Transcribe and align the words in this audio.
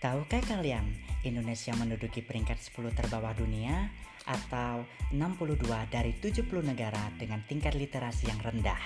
Tahukah 0.00 0.40
kalian, 0.48 0.96
Indonesia 1.28 1.76
menduduki 1.76 2.24
peringkat 2.24 2.56
10 2.56 2.88
terbawah 2.96 3.36
dunia 3.36 3.92
atau 4.24 4.88
62 5.12 5.60
dari 5.92 6.16
70 6.16 6.48
negara 6.64 7.12
dengan 7.20 7.44
tingkat 7.44 7.76
literasi 7.76 8.32
yang 8.32 8.40
rendah. 8.40 8.80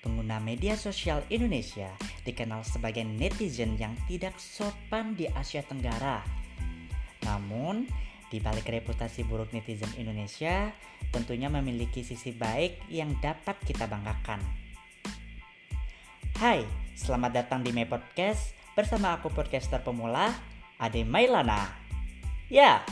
Pengguna 0.00 0.40
media 0.40 0.80
sosial 0.80 1.20
Indonesia 1.28 1.92
dikenal 2.24 2.64
sebagai 2.64 3.04
netizen 3.04 3.76
yang 3.76 3.92
tidak 4.08 4.32
sopan 4.40 5.12
di 5.20 5.28
Asia 5.28 5.60
Tenggara. 5.60 6.24
Namun, 7.28 7.84
di 8.32 8.40
balik 8.40 8.72
reputasi 8.72 9.28
buruk 9.28 9.52
netizen 9.52 9.92
Indonesia, 10.00 10.72
tentunya 11.12 11.52
memiliki 11.52 12.00
sisi 12.00 12.32
baik 12.32 12.88
yang 12.88 13.12
dapat 13.20 13.60
kita 13.68 13.84
banggakan. 13.84 14.40
Hai, 16.40 16.64
selamat 16.96 17.44
datang 17.44 17.60
di 17.60 17.68
My 17.68 17.84
Podcast 17.84 18.63
bersama 18.74 19.14
aku 19.14 19.30
podcaster 19.30 19.78
pemula, 19.86 20.34
Ade 20.82 21.06
Mailana. 21.06 21.70
Ya, 22.50 22.82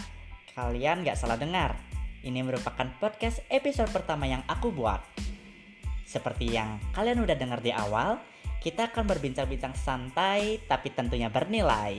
kalian 0.54 1.02
gak 1.02 1.18
salah 1.18 1.34
dengar. 1.34 1.74
Ini 2.22 2.38
merupakan 2.46 2.86
podcast 3.02 3.42
episode 3.50 3.90
pertama 3.90 4.30
yang 4.30 4.46
aku 4.46 4.70
buat. 4.70 5.02
Seperti 6.06 6.54
yang 6.54 6.78
kalian 6.94 7.26
udah 7.26 7.34
dengar 7.34 7.58
di 7.58 7.74
awal, 7.74 8.22
kita 8.62 8.94
akan 8.94 9.10
berbincang-bincang 9.10 9.74
santai 9.74 10.62
tapi 10.70 10.94
tentunya 10.94 11.26
bernilai. 11.26 11.98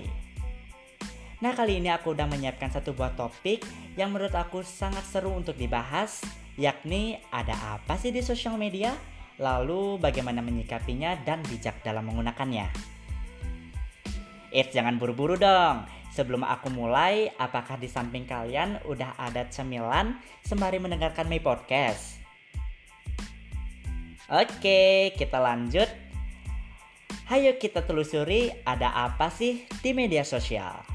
Nah 1.43 1.51
kali 1.51 1.83
ini 1.83 1.91
aku 1.91 2.15
udah 2.15 2.23
menyiapkan 2.23 2.71
satu 2.71 2.95
buah 2.95 3.19
topik 3.19 3.67
yang 3.99 4.15
menurut 4.15 4.31
aku 4.31 4.63
sangat 4.63 5.03
seru 5.03 5.35
untuk 5.35 5.59
dibahas 5.59 6.23
Yakni 6.53 7.17
ada 7.33 7.81
apa 7.81 7.97
sih 7.97 8.13
di 8.13 8.21
sosial 8.21 8.61
media? 8.61 8.93
Lalu 9.41 9.97
bagaimana 9.97 10.45
menyikapinya 10.45 11.17
dan 11.25 11.41
bijak 11.49 11.81
dalam 11.81 12.05
menggunakannya 12.05 12.92
Eh 14.53 14.69
jangan 14.69 15.01
buru-buru 15.01 15.33
dong 15.33 15.89
Sebelum 16.13 16.45
aku 16.45 16.69
mulai, 16.69 17.33
apakah 17.41 17.73
di 17.81 17.89
samping 17.89 18.29
kalian 18.29 18.77
udah 18.85 19.17
ada 19.17 19.49
cemilan 19.49 20.21
sembari 20.45 20.77
mendengarkan 20.77 21.25
my 21.25 21.41
podcast? 21.41 22.21
Oke, 24.29 25.09
kita 25.17 25.41
lanjut. 25.41 25.89
Hayo 27.33 27.57
kita 27.57 27.81
telusuri 27.81 28.53
ada 28.61 28.93
apa 28.93 29.33
sih 29.33 29.65
di 29.81 29.89
media 29.89 30.21
sosial. 30.21 30.85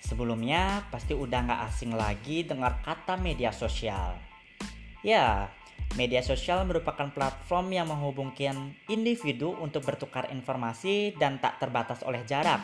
Sebelumnya 0.00 0.88
pasti 0.88 1.12
udah 1.12 1.44
nggak 1.44 1.62
asing 1.68 1.92
lagi 1.92 2.48
dengar 2.48 2.80
kata 2.80 3.20
media 3.20 3.52
sosial. 3.52 4.16
Ya, 5.04 5.52
media 5.98 6.22
sosial 6.22 6.66
merupakan 6.66 7.10
platform 7.10 7.74
yang 7.74 7.90
menghubungkan 7.90 8.74
individu 8.86 9.56
untuk 9.58 9.86
bertukar 9.86 10.30
informasi 10.30 11.14
dan 11.18 11.42
tak 11.42 11.58
terbatas 11.58 12.02
oleh 12.06 12.22
jarak. 12.26 12.62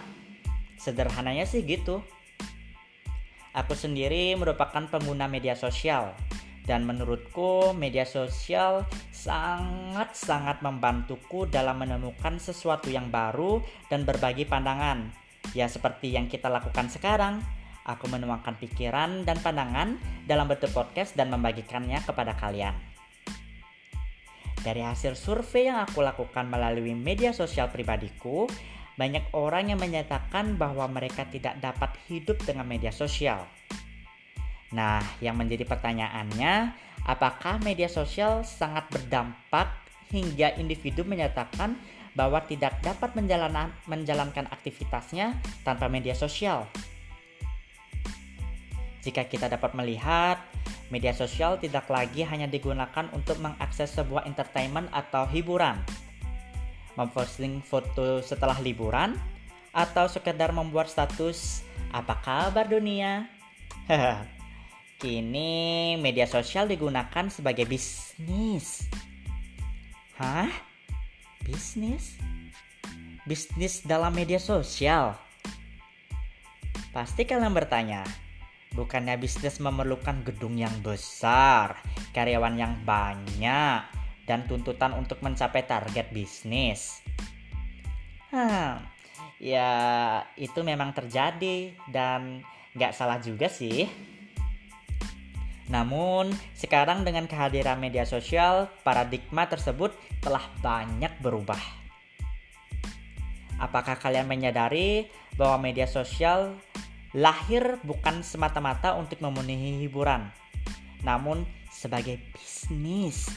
Sederhananya 0.76 1.48
sih 1.48 1.64
gitu. 1.64 2.04
Aku 3.56 3.72
sendiri 3.72 4.36
merupakan 4.36 4.84
pengguna 4.84 5.24
media 5.26 5.56
sosial 5.56 6.12
dan 6.68 6.84
menurutku 6.84 7.72
media 7.72 8.04
sosial 8.04 8.84
sangat-sangat 9.14 10.60
membantuku 10.60 11.48
dalam 11.48 11.80
menemukan 11.80 12.36
sesuatu 12.36 12.92
yang 12.92 13.08
baru 13.08 13.64
dan 13.88 14.04
berbagi 14.04 14.44
pandangan 14.44 15.26
Ya 15.54 15.70
seperti 15.70 16.10
yang 16.10 16.26
kita 16.26 16.50
lakukan 16.50 16.90
sekarang, 16.90 17.38
aku 17.86 18.10
menuangkan 18.10 18.58
pikiran 18.58 19.22
dan 19.22 19.38
pandangan 19.38 20.00
dalam 20.26 20.50
bentuk 20.50 20.72
podcast 20.74 21.14
dan 21.14 21.30
membagikannya 21.30 22.02
kepada 22.02 22.34
kalian. 22.34 22.74
Dari 24.66 24.82
hasil 24.82 25.14
survei 25.14 25.70
yang 25.70 25.78
aku 25.86 26.02
lakukan 26.02 26.50
melalui 26.50 26.90
media 26.90 27.30
sosial 27.30 27.70
pribadiku, 27.70 28.50
banyak 28.98 29.30
orang 29.30 29.70
yang 29.70 29.78
menyatakan 29.78 30.58
bahwa 30.58 30.90
mereka 30.90 31.22
tidak 31.30 31.54
dapat 31.62 31.94
hidup 32.10 32.34
dengan 32.42 32.66
media 32.66 32.90
sosial. 32.90 33.46
Nah, 34.74 34.98
yang 35.22 35.38
menjadi 35.38 35.62
pertanyaannya, 35.62 36.74
apakah 37.06 37.62
media 37.62 37.86
sosial 37.86 38.42
sangat 38.42 38.90
berdampak 38.90 39.70
hingga 40.10 40.58
individu 40.58 41.06
menyatakan 41.06 41.78
bahwa 42.18 42.42
tidak 42.42 42.82
dapat 42.82 43.14
menjalankan, 43.86 44.50
aktivitasnya 44.50 45.38
tanpa 45.62 45.86
media 45.86 46.18
sosial. 46.18 46.66
Jika 49.06 49.30
kita 49.30 49.46
dapat 49.46 49.78
melihat, 49.78 50.42
media 50.88 51.10
sosial 51.10 51.58
tidak 51.58 51.90
lagi 51.90 52.22
hanya 52.22 52.46
digunakan 52.46 53.10
untuk 53.12 53.38
mengakses 53.42 53.90
sebuah 53.94 54.24
entertainment 54.24 54.86
atau 54.94 55.26
hiburan, 55.26 55.78
memposting 56.94 57.60
foto 57.62 58.22
setelah 58.22 58.56
liburan, 58.62 59.18
atau 59.76 60.08
sekedar 60.08 60.56
membuat 60.56 60.88
status 60.88 61.60
apa 61.92 62.16
kabar 62.24 62.64
dunia. 62.64 63.28
Kini 65.00 65.94
media 66.00 66.24
sosial 66.24 66.64
digunakan 66.64 67.28
sebagai 67.28 67.68
bisnis. 67.68 68.88
Hah? 70.16 70.48
Bisnis? 71.44 72.16
Bisnis 73.28 73.84
dalam 73.84 74.16
media 74.16 74.40
sosial? 74.40 75.12
Pasti 76.96 77.28
kalian 77.28 77.52
bertanya, 77.52 78.08
bukannya 78.74 79.14
bisnis 79.20 79.62
memerlukan 79.62 80.24
gedung 80.26 80.58
yang 80.58 80.72
besar, 80.82 81.78
karyawan 82.16 82.56
yang 82.58 82.74
banyak, 82.82 83.86
dan 84.26 84.42
tuntutan 84.50 84.96
untuk 84.98 85.22
mencapai 85.22 85.62
target 85.62 86.10
bisnis? 86.10 87.04
Hmm, 88.34 88.82
ya 89.38 89.70
itu 90.34 90.60
memang 90.66 90.90
terjadi 90.90 91.72
dan 91.88 92.42
gak 92.74 92.92
salah 92.92 93.22
juga 93.22 93.46
sih. 93.46 93.86
Namun, 95.66 96.30
sekarang 96.54 97.02
dengan 97.02 97.26
kehadiran 97.26 97.82
media 97.82 98.06
sosial, 98.06 98.70
paradigma 98.86 99.50
tersebut 99.50 99.90
telah 100.22 100.46
banyak 100.62 101.10
berubah. 101.18 101.58
Apakah 103.58 103.98
kalian 103.98 104.30
menyadari 104.30 105.10
bahwa 105.34 105.66
media 105.66 105.88
sosial 105.88 106.54
lahir 107.16 107.80
bukan 107.80 108.20
semata-mata 108.20 108.92
untuk 108.92 109.24
memenuhi 109.24 109.80
hiburan, 109.88 110.28
namun 111.00 111.48
sebagai 111.72 112.20
bisnis 112.36 113.32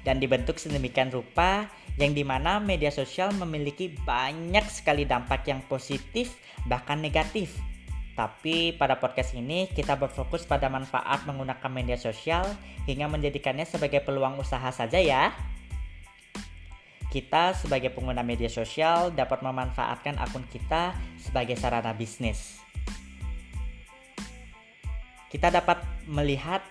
dan 0.00 0.16
dibentuk 0.16 0.56
sedemikian 0.56 1.12
rupa 1.12 1.68
yang 2.00 2.16
di 2.16 2.24
mana 2.24 2.56
media 2.56 2.88
sosial 2.88 3.36
memiliki 3.36 3.92
banyak 4.08 4.64
sekali 4.72 5.04
dampak 5.04 5.44
yang 5.44 5.60
positif 5.68 6.40
bahkan 6.64 7.02
negatif 7.04 7.52
tapi 8.18 8.74
pada 8.74 8.98
podcast 8.98 9.30
ini 9.38 9.70
kita 9.70 9.94
berfokus 9.94 10.42
pada 10.42 10.66
manfaat 10.66 11.22
menggunakan 11.22 11.70
media 11.70 11.94
sosial 11.94 12.42
hingga 12.82 13.06
menjadikannya 13.06 13.62
sebagai 13.62 14.02
peluang 14.02 14.42
usaha 14.42 14.74
saja 14.74 14.98
ya. 14.98 15.30
Kita 17.14 17.54
sebagai 17.54 17.94
pengguna 17.94 18.26
media 18.26 18.50
sosial 18.50 19.14
dapat 19.14 19.38
memanfaatkan 19.46 20.18
akun 20.18 20.42
kita 20.50 20.98
sebagai 21.14 21.54
sarana 21.54 21.94
bisnis. 21.94 22.67
Kita 25.28 25.52
dapat 25.52 25.84
melihat 26.08 26.64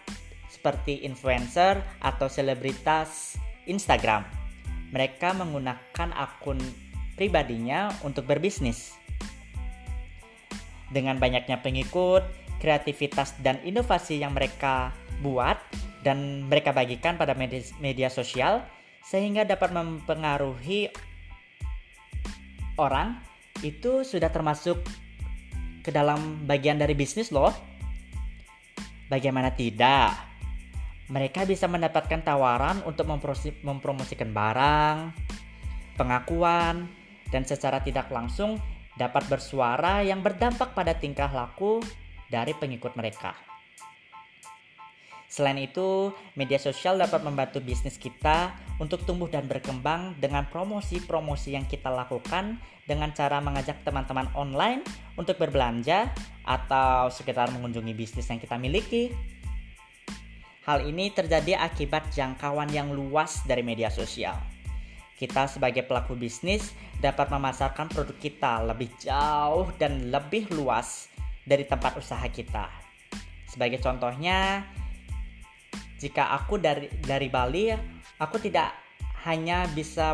seperti 0.49 1.05
influencer 1.05 1.77
atau 2.01 2.25
selebritas 2.25 3.37
Instagram. 3.69 4.25
Mereka 4.89 5.37
menggunakan 5.37 6.09
akun 6.15 6.57
pribadinya 7.13 7.91
untuk 8.01 8.25
berbisnis 8.25 8.97
dengan 10.87 11.19
banyaknya 11.19 11.59
pengikut, 11.59 12.23
kreativitas 12.63 13.35
dan 13.43 13.59
inovasi 13.63 14.23
yang 14.23 14.33
mereka 14.33 14.95
buat 15.19 15.59
dan 16.05 16.47
mereka 16.47 16.71
bagikan 16.71 17.19
pada 17.19 17.35
media, 17.35 18.07
sosial 18.07 18.63
sehingga 19.03 19.43
dapat 19.43 19.71
mempengaruhi 19.75 20.91
orang 22.79 23.19
itu 23.65 24.05
sudah 24.05 24.29
termasuk 24.29 24.79
ke 25.81 25.89
dalam 25.89 26.43
bagian 26.45 26.77
dari 26.77 26.93
bisnis 26.93 27.31
loh. 27.31 27.51
Bagaimana 29.07 29.55
tidak? 29.55 30.11
Mereka 31.07 31.47
bisa 31.47 31.71
mendapatkan 31.71 32.19
tawaran 32.19 32.83
untuk 32.83 33.07
mempromosikan 33.63 34.35
barang, 34.35 35.15
pengakuan, 35.95 36.91
dan 37.31 37.47
secara 37.47 37.79
tidak 37.79 38.11
langsung 38.11 38.59
dapat 38.99 39.23
bersuara 39.31 40.03
yang 40.03 40.19
berdampak 40.19 40.75
pada 40.75 40.91
tingkah 40.91 41.31
laku 41.31 41.79
dari 42.27 42.51
pengikut 42.51 42.91
mereka. 42.99 43.56
Selain 45.27 45.59
itu, 45.59 46.15
media 46.39 46.55
sosial 46.55 46.95
dapat 46.95 47.19
membantu 47.19 47.59
bisnis 47.59 47.99
kita 47.99 48.55
untuk 48.79 49.03
tumbuh 49.03 49.27
dan 49.27 49.43
berkembang 49.43 50.15
dengan 50.23 50.47
promosi-promosi 50.47 51.51
yang 51.51 51.67
kita 51.67 51.91
lakukan 51.91 52.55
dengan 52.87 53.11
cara 53.11 53.43
mengajak 53.43 53.83
teman-teman 53.83 54.31
online 54.39 54.87
untuk 55.19 55.35
berbelanja 55.35 56.15
atau 56.47 57.11
sekitar 57.11 57.51
mengunjungi 57.51 57.91
bisnis 57.91 58.31
yang 58.31 58.39
kita 58.39 58.55
miliki. 58.55 59.11
Hal 60.63 60.87
ini 60.87 61.11
terjadi 61.11 61.59
akibat 61.59 62.07
jangkauan 62.15 62.71
yang 62.71 62.95
luas 62.95 63.43
dari 63.43 63.63
media 63.63 63.91
sosial. 63.91 64.35
kita 65.17 65.49
sebagai 65.49 65.81
pelaku 65.81 66.13
bisnis 66.13 66.77
dapat 67.01 67.33
memasarkan 67.33 67.89
produk 67.89 68.17
kita 68.21 68.61
lebih 68.69 68.93
jauh 69.01 69.65
dan 69.81 70.13
lebih 70.13 70.45
luas 70.53 71.09
dari 71.41 71.65
tempat 71.65 71.97
usaha 71.97 72.21
kita. 72.29 72.69
Sebagai 73.49 73.81
contohnya, 73.81 74.61
jika 75.97 76.29
aku 76.37 76.61
dari 76.61 76.89
dari 77.01 77.25
Bali, 77.29 77.73
aku 78.21 78.37
tidak 78.37 78.73
hanya 79.25 79.65
bisa 79.73 80.13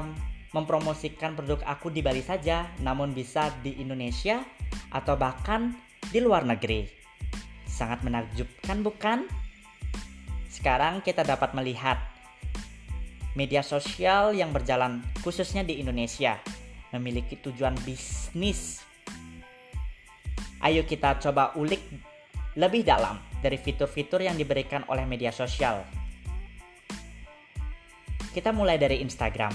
mempromosikan 0.56 1.35
produk 1.35 1.59
aku 1.68 1.91
di 1.91 2.00
Bali 2.00 2.24
saja, 2.24 2.71
namun 2.80 3.12
bisa 3.12 3.51
di 3.65 3.75
Indonesia 3.81 4.39
atau 4.94 5.19
bahkan 5.19 5.75
di 6.07 6.24
luar 6.24 6.47
negeri. 6.47 6.88
Sangat 7.68 8.06
menakjubkan, 8.06 8.85
bukan? 8.85 9.19
Sekarang 10.47 11.01
kita 11.01 11.25
dapat 11.25 11.51
melihat 11.57 11.97
media 13.33 13.65
sosial 13.65 14.38
yang 14.38 14.53
berjalan 14.53 15.01
khususnya 15.25 15.65
di 15.65 15.81
Indonesia 15.81 16.38
memiliki 16.94 17.36
tujuan 17.41 17.74
bisnis. 17.81 18.86
Ayo 20.62 20.86
kita 20.86 21.18
coba 21.19 21.51
ulik 21.57 21.81
lebih 22.56 22.86
dalam 22.86 23.32
dari 23.43 23.59
fitur-fitur 23.59 24.23
yang 24.23 24.39
diberikan 24.39 24.87
oleh 24.87 25.03
media 25.03 25.35
sosial. 25.35 25.83
Kita 28.31 28.55
mulai 28.55 28.79
dari 28.79 29.03
Instagram 29.03 29.51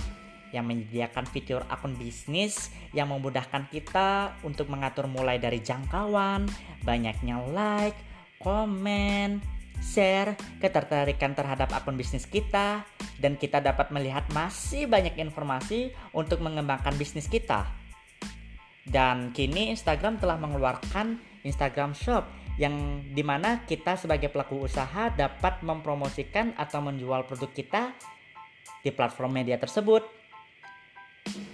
yang 0.52 0.64
menyediakan 0.64 1.28
fitur 1.28 1.64
akun 1.68 1.96
bisnis 1.96 2.72
yang 2.92 3.12
memudahkan 3.12 3.68
kita 3.68 4.38
untuk 4.44 4.68
mengatur 4.68 5.08
mulai 5.08 5.40
dari 5.40 5.60
jangkauan, 5.60 6.44
banyaknya 6.84 7.40
like, 7.52 7.96
komen, 8.38 9.42
share, 9.82 10.38
ketertarikan 10.62 11.34
terhadap 11.34 11.72
akun 11.74 11.98
bisnis 11.98 12.24
kita, 12.24 12.86
dan 13.18 13.34
kita 13.34 13.58
dapat 13.58 13.90
melihat 13.90 14.24
masih 14.30 14.86
banyak 14.86 15.18
informasi 15.18 15.90
untuk 16.14 16.38
mengembangkan 16.40 16.94
bisnis 16.96 17.26
kita. 17.26 17.66
Dan 18.88 19.36
kini 19.36 19.68
Instagram 19.68 20.16
telah 20.16 20.40
mengeluarkan 20.40 21.20
Instagram 21.44 21.92
Shop 21.92 22.24
yang 22.58 23.06
di 23.14 23.22
mana 23.22 23.62
kita 23.62 23.94
sebagai 23.94 24.34
pelaku 24.34 24.66
usaha 24.66 25.14
dapat 25.14 25.62
mempromosikan 25.62 26.58
atau 26.58 26.82
menjual 26.82 27.22
produk 27.24 27.50
kita 27.54 27.82
di 28.82 28.90
platform 28.90 29.38
media 29.38 29.56
tersebut. 29.62 30.02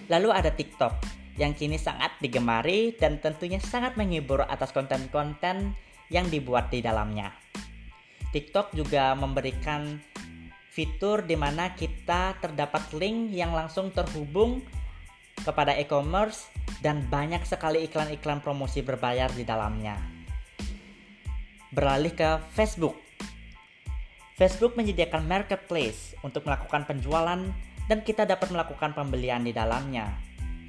Lalu 0.09 0.29
ada 0.33 0.49
TikTok 0.49 0.97
yang 1.37 1.53
kini 1.53 1.77
sangat 1.77 2.17
digemari 2.25 2.97
dan 2.97 3.21
tentunya 3.21 3.61
sangat 3.61 4.01
menghibur 4.01 4.49
atas 4.49 4.73
konten-konten 4.73 5.77
yang 6.09 6.25
dibuat 6.33 6.73
di 6.73 6.81
dalamnya. 6.81 7.37
TikTok 8.33 8.73
juga 8.73 9.13
memberikan 9.13 10.01
fitur 10.73 11.23
di 11.23 11.37
mana 11.39 11.77
kita 11.77 12.41
terdapat 12.41 12.91
link 12.97 13.31
yang 13.31 13.55
langsung 13.55 13.95
terhubung 13.95 14.65
kepada 15.45 15.77
e-commerce 15.77 16.49
dan 16.81 17.05
banyak 17.13 17.45
sekali 17.45 17.85
iklan-iklan 17.87 18.41
promosi 18.41 18.81
berbayar 18.81 19.31
di 19.31 19.45
dalamnya. 19.47 20.14
Beralih 21.75 22.15
ke 22.15 22.39
Facebook. 22.55 22.95
Facebook 24.39 24.79
menyediakan 24.79 25.27
marketplace 25.27 26.15
untuk 26.23 26.47
melakukan 26.47 26.87
penjualan 26.87 27.43
dan 27.91 27.99
kita 28.07 28.23
dapat 28.23 28.55
melakukan 28.55 28.95
pembelian 28.95 29.43
di 29.43 29.51
dalamnya. 29.51 30.15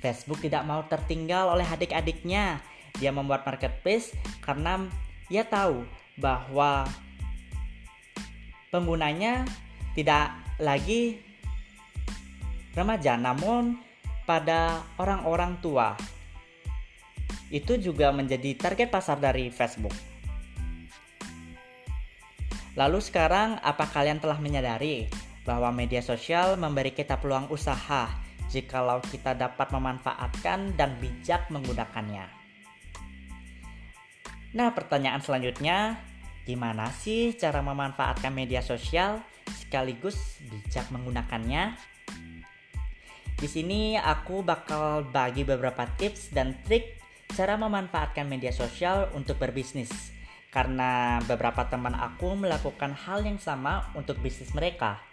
Facebook 0.01 0.41
tidak 0.41 0.65
mau 0.65 0.81
tertinggal 0.89 1.53
oleh 1.53 1.65
adik-adiknya. 1.65 2.57
Dia 2.97 3.13
membuat 3.13 3.45
marketplace 3.45 4.17
karena 4.41 4.81
ia 5.29 5.45
tahu 5.45 5.85
bahwa 6.17 6.89
penggunanya 8.73 9.45
tidak 9.93 10.33
lagi 10.57 11.21
remaja 12.73 13.13
namun 13.13 13.77
pada 14.25 14.81
orang-orang 14.97 15.53
tua. 15.61 15.93
Itu 17.53 17.77
juga 17.77 18.09
menjadi 18.09 18.57
target 18.57 18.89
pasar 18.89 19.21
dari 19.21 19.53
Facebook. 19.53 20.14
Lalu 22.75 22.99
sekarang 22.99 23.55
apa 23.63 23.87
kalian 23.87 24.19
telah 24.19 24.35
menyadari 24.35 25.07
bahwa 25.47 25.71
media 25.71 26.03
sosial 26.03 26.59
memberi 26.59 26.91
kita 26.91 27.15
peluang 27.23 27.47
usaha 27.47 28.11
jikalau 28.51 28.99
kita 28.99 29.31
dapat 29.31 29.71
memanfaatkan 29.71 30.75
dan 30.75 30.99
bijak 30.99 31.47
menggunakannya? 31.47 32.27
Nah, 34.55 34.71
pertanyaan 34.75 35.23
selanjutnya, 35.23 36.03
gimana 36.43 36.91
sih 36.91 37.35
cara 37.39 37.63
memanfaatkan 37.63 38.35
media 38.35 38.59
sosial 38.59 39.23
sekaligus 39.55 40.43
bijak 40.43 40.91
menggunakannya? 40.91 41.79
Di 43.39 43.47
sini 43.47 43.95
aku 43.95 44.43
bakal 44.43 45.07
bagi 45.15 45.47
beberapa 45.47 45.87
tips 45.95 46.35
dan 46.35 46.59
trik 46.67 46.99
cara 47.31 47.55
memanfaatkan 47.55 48.27
media 48.27 48.51
sosial 48.51 49.11
untuk 49.15 49.39
berbisnis 49.39 50.14
karena 50.55 51.19
beberapa 51.27 51.67
teman 51.67 51.91
aku 51.91 52.39
melakukan 52.39 52.95
hal 52.95 53.27
yang 53.27 53.35
sama 53.35 53.91
untuk 53.91 54.15
bisnis 54.23 54.55
mereka. 54.55 55.03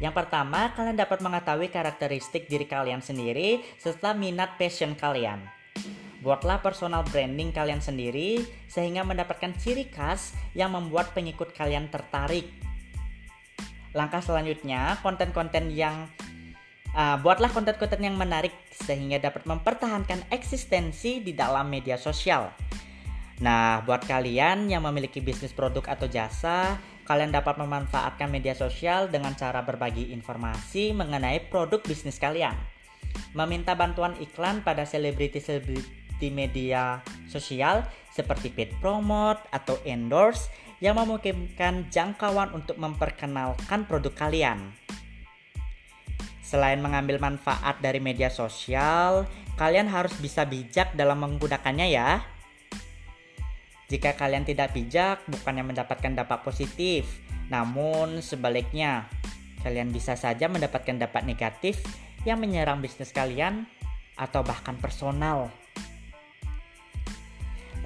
Yang 0.00 0.24
pertama, 0.24 0.72
kalian 0.72 0.96
dapat 0.96 1.20
mengetahui 1.20 1.68
karakteristik 1.68 2.48
diri 2.48 2.64
kalian 2.64 3.04
sendiri 3.04 3.60
serta 3.76 4.16
minat 4.16 4.56
passion 4.56 4.96
kalian. 4.96 5.44
Buatlah 6.24 6.64
personal 6.64 7.04
branding 7.04 7.52
kalian 7.52 7.84
sendiri 7.84 8.40
sehingga 8.72 9.04
mendapatkan 9.04 9.52
ciri 9.60 9.92
khas 9.92 10.32
yang 10.56 10.72
membuat 10.72 11.12
pengikut 11.12 11.52
kalian 11.52 11.92
tertarik. 11.92 12.48
Langkah 13.92 14.24
selanjutnya, 14.24 15.00
konten-konten 15.00 15.72
yang 15.72 16.08
uh, 16.96 17.16
buatlah 17.20 17.52
konten-konten 17.52 18.00
yang 18.00 18.16
menarik 18.16 18.52
sehingga 18.72 19.20
dapat 19.20 19.44
mempertahankan 19.44 20.28
eksistensi 20.32 21.20
di 21.20 21.36
dalam 21.36 21.68
media 21.68 22.00
sosial. 22.00 22.52
Nah, 23.36 23.84
buat 23.84 24.00
kalian 24.08 24.72
yang 24.72 24.80
memiliki 24.88 25.20
bisnis 25.20 25.52
produk 25.52 25.84
atau 25.92 26.08
jasa, 26.08 26.80
kalian 27.04 27.28
dapat 27.28 27.60
memanfaatkan 27.60 28.32
media 28.32 28.56
sosial 28.56 29.12
dengan 29.12 29.36
cara 29.36 29.60
berbagi 29.60 30.08
informasi 30.16 30.96
mengenai 30.96 31.44
produk 31.52 31.84
bisnis 31.84 32.16
kalian. 32.16 32.56
Meminta 33.36 33.76
bantuan 33.76 34.16
iklan 34.24 34.64
pada 34.64 34.88
selebriti-selebriti 34.88 36.32
media 36.32 37.04
sosial 37.28 37.84
seperti 38.08 38.48
paid 38.48 38.72
promote 38.80 39.44
atau 39.52 39.76
endorse 39.84 40.48
yang 40.80 40.96
memungkinkan 40.96 41.92
jangkauan 41.92 42.52
untuk 42.56 42.80
memperkenalkan 42.80 43.84
produk 43.84 44.12
kalian. 44.16 44.72
Selain 46.40 46.80
mengambil 46.80 47.20
manfaat 47.20 47.80
dari 47.84 48.00
media 48.00 48.32
sosial, 48.32 49.28
kalian 49.60 49.92
harus 49.92 50.14
bisa 50.16 50.48
bijak 50.48 50.96
dalam 50.96 51.20
menggunakannya 51.20 51.92
ya. 51.92 52.35
Jika 53.86 54.18
kalian 54.18 54.42
tidak 54.42 54.74
bijak, 54.74 55.22
bukannya 55.30 55.62
mendapatkan 55.62 56.10
dampak 56.10 56.42
positif, 56.42 57.06
namun 57.46 58.18
sebaliknya, 58.18 59.06
kalian 59.62 59.94
bisa 59.94 60.18
saja 60.18 60.50
mendapatkan 60.50 60.98
dampak 60.98 61.22
negatif 61.22 61.78
yang 62.26 62.42
menyerang 62.42 62.82
bisnis 62.82 63.14
kalian 63.14 63.70
atau 64.18 64.42
bahkan 64.42 64.74
personal. 64.82 65.54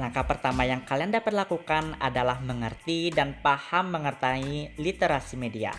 Langkah 0.01 0.25
pertama 0.25 0.65
yang 0.65 0.81
kalian 0.89 1.13
dapat 1.13 1.37
lakukan 1.37 1.93
adalah 2.01 2.41
mengerti 2.41 3.13
dan 3.13 3.37
paham 3.45 3.93
mengerti 3.93 4.73
literasi 4.81 5.37
media. 5.37 5.77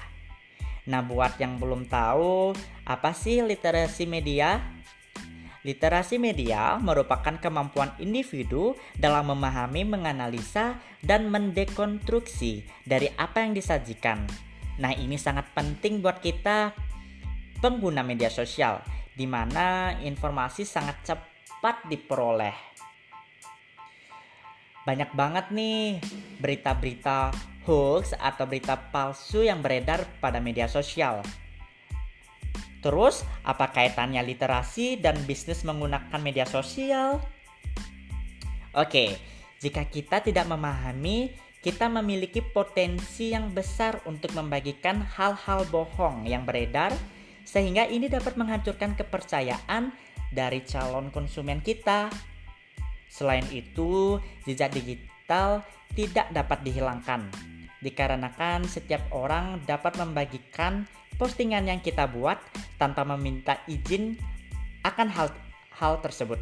Nah, 0.86 1.02
buat 1.02 1.42
yang 1.42 1.58
belum 1.58 1.90
tahu, 1.90 2.54
apa 2.86 3.18
sih 3.18 3.42
literasi 3.42 4.06
media? 4.06 4.62
Literasi 5.62 6.18
media 6.18 6.82
merupakan 6.82 7.38
kemampuan 7.38 7.94
individu 8.02 8.74
dalam 8.98 9.30
memahami, 9.30 9.86
menganalisa, 9.86 10.82
dan 11.06 11.30
mendekonstruksi 11.30 12.66
dari 12.82 13.14
apa 13.14 13.46
yang 13.46 13.54
disajikan. 13.54 14.26
Nah, 14.82 14.90
ini 14.98 15.22
sangat 15.22 15.54
penting 15.54 16.02
buat 16.02 16.18
kita 16.18 16.74
pengguna 17.62 18.02
media 18.02 18.34
sosial, 18.34 18.82
di 19.14 19.30
mana 19.30 19.94
informasi 20.02 20.66
sangat 20.66 20.98
cepat 21.06 21.86
diperoleh. 21.86 22.58
Banyak 24.82 25.14
banget 25.14 25.54
nih 25.54 26.02
berita-berita 26.42 27.30
hoax 27.70 28.18
atau 28.18 28.50
berita 28.50 28.74
palsu 28.90 29.46
yang 29.46 29.62
beredar 29.62 30.10
pada 30.18 30.42
media 30.42 30.66
sosial. 30.66 31.22
Terus, 32.82 33.22
apa 33.46 33.70
kaitannya 33.70 34.26
literasi 34.26 34.98
dan 34.98 35.14
bisnis 35.30 35.62
menggunakan 35.62 36.18
media 36.18 36.50
sosial? 36.50 37.22
Oke, 38.74 39.22
jika 39.62 39.86
kita 39.86 40.26
tidak 40.26 40.50
memahami, 40.50 41.30
kita 41.62 41.86
memiliki 41.86 42.42
potensi 42.42 43.30
yang 43.30 43.54
besar 43.54 44.02
untuk 44.10 44.34
membagikan 44.34 45.06
hal-hal 45.06 45.70
bohong 45.70 46.26
yang 46.26 46.42
beredar, 46.42 46.90
sehingga 47.46 47.86
ini 47.86 48.10
dapat 48.10 48.34
menghancurkan 48.34 48.98
kepercayaan 48.98 49.94
dari 50.34 50.66
calon 50.66 51.14
konsumen 51.14 51.62
kita. 51.62 52.10
Selain 53.06 53.46
itu, 53.54 54.18
jejak 54.50 54.74
digital 54.74 55.62
tidak 55.94 56.34
dapat 56.34 56.66
dihilangkan, 56.66 57.30
dikarenakan 57.86 58.66
setiap 58.66 59.06
orang 59.14 59.62
dapat 59.70 60.00
membagikan 60.02 60.90
postingan 61.22 61.70
yang 61.70 61.78
kita 61.86 62.10
buat 62.10 62.42
tanpa 62.82 63.06
meminta 63.06 63.62
izin 63.70 64.18
akan 64.82 65.06
hal 65.14 65.30
hal 65.78 66.02
tersebut. 66.02 66.42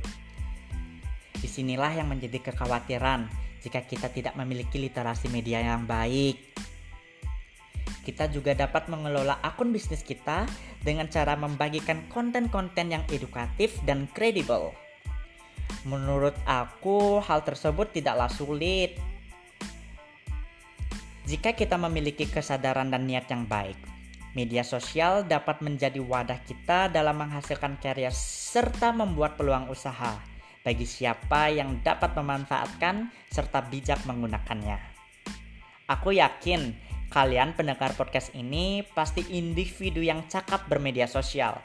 Di 1.35 1.51
sinilah 1.51 1.91
yang 1.99 2.07
menjadi 2.07 2.39
kekhawatiran 2.39 3.27
jika 3.59 3.83
kita 3.83 4.07
tidak 4.07 4.39
memiliki 4.39 4.79
literasi 4.79 5.27
media 5.27 5.59
yang 5.59 5.83
baik. 5.83 6.39
Kita 8.07 8.31
juga 8.31 8.55
dapat 8.55 8.87
mengelola 8.87 9.43
akun 9.43 9.75
bisnis 9.75 9.99
kita 9.99 10.47
dengan 10.79 11.11
cara 11.11 11.35
membagikan 11.35 12.07
konten-konten 12.07 12.95
yang 12.95 13.03
edukatif 13.11 13.75
dan 13.83 14.07
kredibel. 14.15 14.71
Menurut 15.83 16.39
aku, 16.47 17.19
hal 17.19 17.43
tersebut 17.43 17.91
tidaklah 17.91 18.31
sulit 18.31 18.95
jika 21.27 21.51
kita 21.51 21.75
memiliki 21.75 22.25
kesadaran 22.25 22.89
dan 22.89 23.05
niat 23.05 23.27
yang 23.29 23.43
baik. 23.43 23.98
Media 24.37 24.61
sosial 24.61 25.25
dapat 25.25 25.65
menjadi 25.65 25.97
wadah 25.97 26.37
kita 26.45 26.85
dalam 26.93 27.17
menghasilkan 27.17 27.81
karya 27.81 28.13
serta 28.13 28.93
membuat 28.93 29.41
peluang 29.41 29.73
usaha 29.73 30.21
bagi 30.61 30.85
siapa 30.85 31.49
yang 31.49 31.81
dapat 31.81 32.13
memanfaatkan 32.13 33.09
serta 33.33 33.65
bijak 33.65 34.05
menggunakannya. 34.05 34.77
Aku 35.89 36.13
yakin 36.13 36.77
kalian 37.09 37.57
pendengar 37.57 37.97
podcast 37.97 38.29
ini 38.37 38.85
pasti 38.93 39.25
individu 39.33 40.05
yang 40.05 40.29
cakap 40.29 40.69
bermedia 40.69 41.09
sosial. 41.09 41.57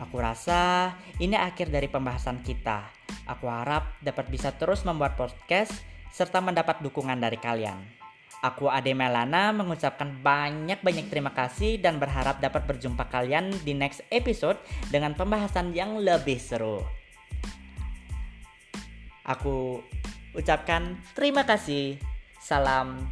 Aku 0.00 0.16
rasa 0.24 0.96
ini 1.20 1.36
akhir 1.36 1.68
dari 1.68 1.92
pembahasan 1.92 2.40
kita. 2.40 2.88
Aku 3.28 3.44
harap 3.44 4.00
dapat 4.00 4.32
bisa 4.32 4.56
terus 4.56 4.88
membuat 4.88 5.20
podcast 5.20 5.76
serta 6.08 6.40
mendapat 6.40 6.80
dukungan 6.80 7.20
dari 7.20 7.36
kalian. 7.36 7.97
Aku 8.38 8.70
Ade 8.70 8.94
Melana 8.94 9.50
mengucapkan 9.50 10.14
banyak-banyak 10.22 11.10
terima 11.10 11.34
kasih 11.34 11.82
dan 11.82 11.98
berharap 11.98 12.38
dapat 12.38 12.70
berjumpa 12.70 13.10
kalian 13.10 13.50
di 13.66 13.74
next 13.74 14.06
episode 14.14 14.62
dengan 14.94 15.18
pembahasan 15.18 15.74
yang 15.74 15.98
lebih 15.98 16.38
seru. 16.38 16.78
Aku 19.26 19.82
ucapkan 20.38 21.02
terima 21.18 21.42
kasih. 21.42 21.98
Salam 22.38 23.10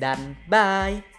dan 0.00 0.34
bye. 0.48 1.15